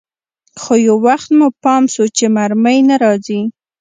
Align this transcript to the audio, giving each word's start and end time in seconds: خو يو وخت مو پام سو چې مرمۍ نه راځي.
خو 0.61 0.73
يو 0.87 0.95
وخت 1.07 1.29
مو 1.37 1.47
پام 1.63 1.83
سو 1.93 2.03
چې 2.17 2.25
مرمۍ 2.35 2.77
نه 2.89 2.95
راځي. 3.03 3.41